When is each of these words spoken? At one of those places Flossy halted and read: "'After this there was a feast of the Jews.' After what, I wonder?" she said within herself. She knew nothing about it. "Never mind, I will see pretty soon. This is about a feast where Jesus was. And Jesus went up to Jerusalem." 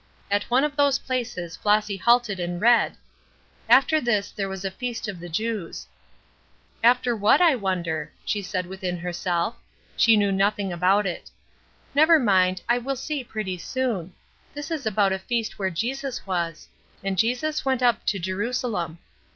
At 0.31 0.45
one 0.49 0.63
of 0.63 0.75
those 0.75 0.97
places 0.97 1.55
Flossy 1.55 1.95
halted 1.95 2.39
and 2.39 2.59
read: 2.59 2.97
"'After 3.69 4.01
this 4.01 4.31
there 4.31 4.49
was 4.49 4.65
a 4.65 4.71
feast 4.71 5.07
of 5.07 5.19
the 5.19 5.29
Jews.' 5.29 5.85
After 6.83 7.15
what, 7.15 7.39
I 7.39 7.53
wonder?" 7.55 8.11
she 8.25 8.41
said 8.41 8.65
within 8.65 8.97
herself. 8.97 9.57
She 9.95 10.17
knew 10.17 10.31
nothing 10.31 10.73
about 10.73 11.05
it. 11.05 11.29
"Never 11.93 12.17
mind, 12.17 12.63
I 12.67 12.79
will 12.79 12.95
see 12.95 13.23
pretty 13.23 13.59
soon. 13.59 14.13
This 14.55 14.71
is 14.71 14.87
about 14.87 15.13
a 15.13 15.19
feast 15.19 15.59
where 15.59 15.69
Jesus 15.69 16.25
was. 16.25 16.67
And 17.03 17.15
Jesus 17.15 17.63
went 17.63 17.83
up 17.83 18.03
to 18.07 18.17
Jerusalem." 18.17 18.97